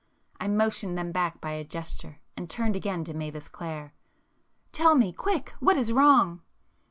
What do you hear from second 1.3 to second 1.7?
by a